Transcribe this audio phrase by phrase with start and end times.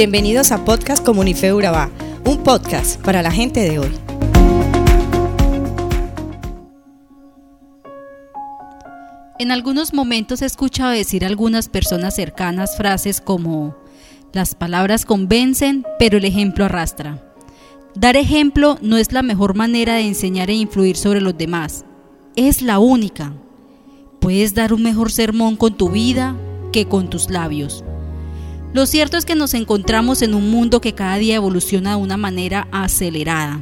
[0.00, 1.90] Bienvenidos a Podcast Comunife Urabá,
[2.24, 3.90] un podcast para la gente de hoy.
[9.38, 13.76] En algunos momentos he escuchado decir a algunas personas cercanas frases como,
[14.32, 17.22] las palabras convencen, pero el ejemplo arrastra.
[17.94, 21.84] Dar ejemplo no es la mejor manera de enseñar e influir sobre los demás,
[22.36, 23.34] es la única.
[24.18, 26.34] Puedes dar un mejor sermón con tu vida
[26.72, 27.84] que con tus labios.
[28.72, 32.16] Lo cierto es que nos encontramos en un mundo que cada día evoluciona de una
[32.16, 33.60] manera acelerada.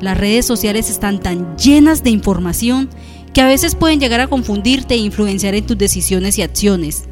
[0.00, 2.88] Las redes sociales están tan llenas de información
[3.34, 7.04] que a veces pueden llegar a confundirte e influenciar en tus decisiones y acciones.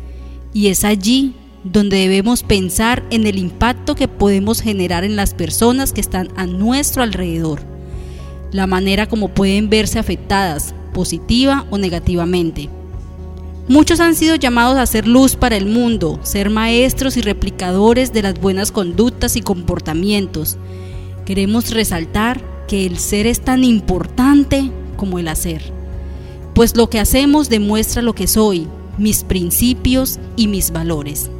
[0.54, 5.92] Y es allí donde debemos pensar en el impacto que podemos generar en las personas
[5.92, 7.60] que están a nuestro alrededor,
[8.52, 12.70] la manera como pueden verse afectadas, positiva o negativamente.
[13.68, 18.22] Muchos han sido llamados a ser luz para el mundo, ser maestros y replicadores de
[18.22, 20.56] las buenas conductas y comportamientos.
[21.26, 25.60] Queremos resaltar que el ser es tan importante como el hacer,
[26.54, 31.30] pues lo que hacemos demuestra lo que soy, mis principios y mis valores.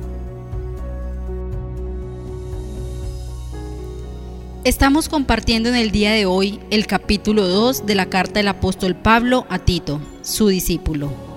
[4.64, 8.94] Estamos compartiendo en el día de hoy el capítulo 2 de la carta del apóstol
[8.94, 11.28] Pablo a Tito, su discípulo.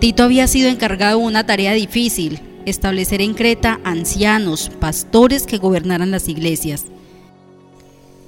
[0.00, 6.10] Tito había sido encargado de una tarea difícil, establecer en Creta ancianos, pastores que gobernaran
[6.10, 6.86] las iglesias.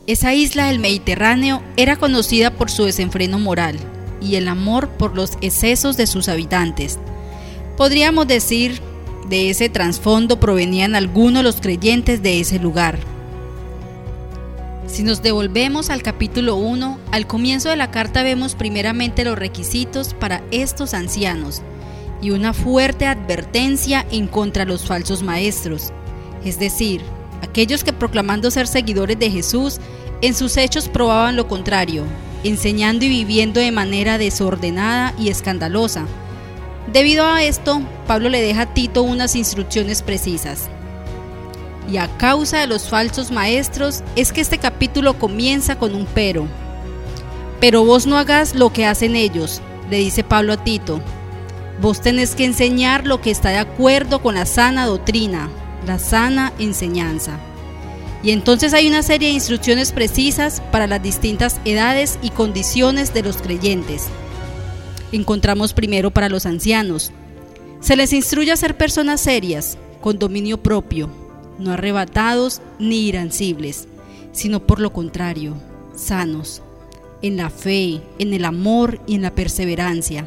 [0.07, 3.79] Esa isla del Mediterráneo era conocida por su desenfreno moral
[4.21, 6.99] y el amor por los excesos de sus habitantes.
[7.79, 8.79] Podríamos decir,
[9.31, 12.99] de ese trasfondo provenían algunos los creyentes de ese lugar.
[14.93, 20.13] Si nos devolvemos al capítulo 1, al comienzo de la carta vemos primeramente los requisitos
[20.13, 21.63] para estos ancianos
[22.21, 25.95] y una fuerte advertencia en contra de los falsos maestros,
[26.45, 27.01] es decir,
[27.41, 29.81] aquellos que proclamando ser seguidores de Jesús,
[30.21, 32.05] en sus hechos probaban lo contrario,
[32.45, 36.05] enseñando y viviendo de manera desordenada y escandalosa.
[36.93, 40.69] Debido a esto, Pablo le deja a Tito unas instrucciones precisas
[41.93, 46.49] y a causa de los falsos maestros es que este capítulo comienza con un pero.
[47.61, 49.61] Pero vos no hagas lo que hacen ellos,
[49.91, 51.03] le dice Pablo a Tito.
[51.83, 55.51] Vos tenés que enseñar lo que está de acuerdo con la sana doctrina,
[55.87, 57.39] la sana enseñanza.
[58.23, 63.23] Y entonces hay una serie de instrucciones precisas para las distintas edades y condiciones de
[63.23, 64.07] los creyentes.
[65.11, 67.13] Encontramos primero para los ancianos.
[67.81, 71.11] Se les instruye a ser personas serias, con dominio propio,
[71.63, 73.89] no arrebatados ni irancibles,
[74.33, 75.55] sino por lo contrario,
[75.95, 76.63] sanos,
[77.23, 80.27] en la fe, en el amor y en la perseverancia.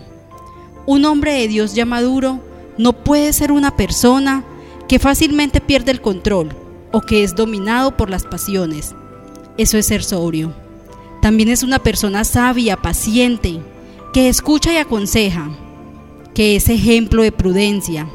[0.86, 2.40] Un hombre de Dios ya maduro
[2.78, 4.44] no puede ser una persona
[4.88, 6.50] que fácilmente pierde el control
[6.92, 8.96] o que es dominado por las pasiones.
[9.58, 10.54] Eso es ser sobrio.
[11.22, 13.60] También es una persona sabia, paciente,
[14.14, 15.50] que escucha y aconseja,
[16.34, 18.08] que es ejemplo de prudencia,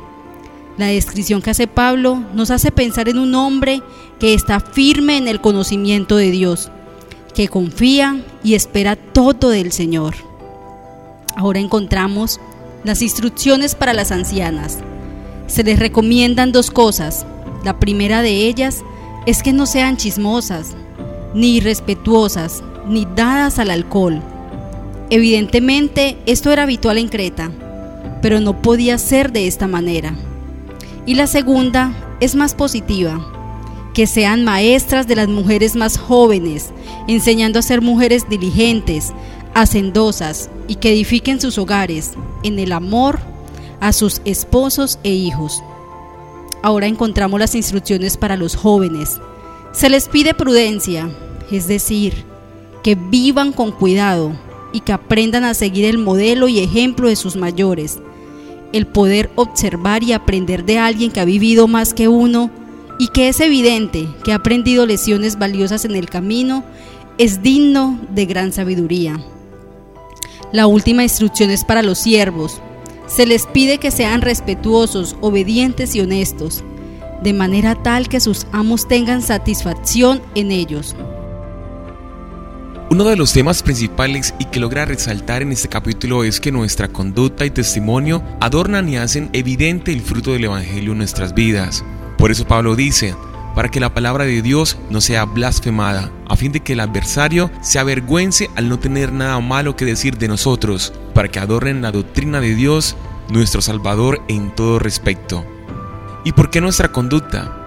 [0.80, 3.82] la descripción que hace Pablo nos hace pensar en un hombre
[4.18, 6.70] que está firme en el conocimiento de Dios,
[7.34, 10.14] que confía y espera todo del Señor.
[11.36, 12.40] Ahora encontramos
[12.82, 14.78] las instrucciones para las ancianas.
[15.46, 17.26] Se les recomiendan dos cosas.
[17.62, 18.82] La primera de ellas
[19.26, 20.76] es que no sean chismosas,
[21.34, 24.22] ni irrespetuosas, ni dadas al alcohol.
[25.10, 27.50] Evidentemente esto era habitual en Creta,
[28.22, 30.14] pero no podía ser de esta manera.
[31.06, 33.26] Y la segunda es más positiva,
[33.94, 36.70] que sean maestras de las mujeres más jóvenes,
[37.08, 39.12] enseñando a ser mujeres diligentes,
[39.54, 42.12] hacendosas y que edifiquen sus hogares
[42.42, 43.18] en el amor
[43.80, 45.62] a sus esposos e hijos.
[46.62, 49.18] Ahora encontramos las instrucciones para los jóvenes.
[49.72, 51.10] Se les pide prudencia,
[51.50, 52.24] es decir,
[52.82, 54.32] que vivan con cuidado
[54.72, 57.98] y que aprendan a seguir el modelo y ejemplo de sus mayores
[58.72, 62.50] el poder observar y aprender de alguien que ha vivido más que uno
[62.98, 66.64] y que es evidente que ha aprendido lecciones valiosas en el camino,
[67.18, 69.18] es digno de gran sabiduría.
[70.52, 72.60] La última instrucción es para los siervos.
[73.06, 76.64] Se les pide que sean respetuosos, obedientes y honestos,
[77.22, 80.96] de manera tal que sus amos tengan satisfacción en ellos.
[82.92, 86.88] Uno de los temas principales y que logra resaltar en este capítulo es que nuestra
[86.88, 91.84] conducta y testimonio adornan y hacen evidente el fruto del Evangelio en nuestras vidas.
[92.18, 93.14] Por eso Pablo dice,
[93.54, 97.48] para que la palabra de Dios no sea blasfemada, a fin de que el adversario
[97.60, 101.92] se avergüence al no tener nada malo que decir de nosotros, para que adornen la
[101.92, 102.96] doctrina de Dios,
[103.28, 105.46] nuestro Salvador en todo respecto.
[106.24, 107.59] ¿Y por qué nuestra conducta?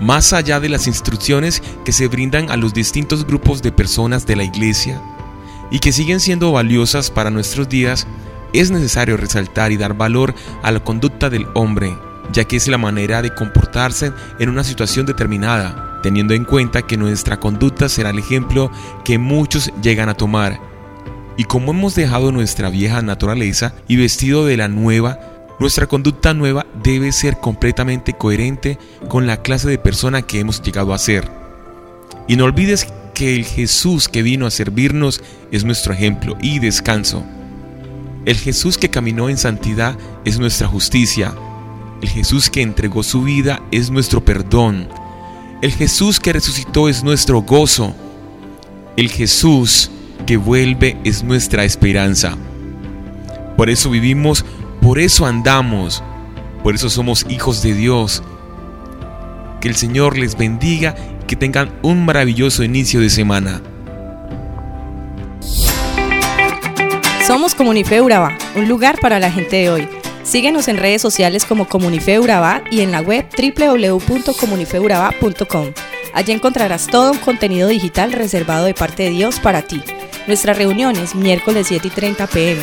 [0.00, 4.36] Más allá de las instrucciones que se brindan a los distintos grupos de personas de
[4.36, 5.00] la iglesia
[5.70, 8.06] y que siguen siendo valiosas para nuestros días,
[8.52, 11.96] es necesario resaltar y dar valor a la conducta del hombre,
[12.32, 16.96] ya que es la manera de comportarse en una situación determinada, teniendo en cuenta que
[16.96, 18.70] nuestra conducta será el ejemplo
[19.04, 20.60] que muchos llegan a tomar.
[21.36, 25.18] Y como hemos dejado nuestra vieja naturaleza y vestido de la nueva,
[25.58, 30.92] nuestra conducta nueva debe ser completamente coherente con la clase de persona que hemos llegado
[30.92, 31.30] a ser.
[32.28, 37.24] Y no olvides que el Jesús que vino a servirnos es nuestro ejemplo y descanso.
[38.26, 41.34] El Jesús que caminó en santidad es nuestra justicia.
[42.02, 44.88] El Jesús que entregó su vida es nuestro perdón.
[45.62, 47.94] El Jesús que resucitó es nuestro gozo.
[48.96, 49.90] El Jesús
[50.26, 52.36] que vuelve es nuestra esperanza.
[53.56, 54.44] Por eso vivimos
[54.86, 56.02] por eso andamos,
[56.62, 58.22] por eso somos hijos de Dios.
[59.60, 63.60] Que el Señor les bendiga y que tengan un maravilloso inicio de semana.
[67.26, 69.88] Somos Comunife Urabá, un lugar para la gente de hoy.
[70.22, 75.72] Síguenos en redes sociales como Comunife Urabá y en la web www.comunifeurabá.com.
[76.14, 79.82] Allí encontrarás todo un contenido digital reservado de parte de Dios para ti.
[80.28, 82.62] Nuestras reuniones miércoles 7 y 30 pm,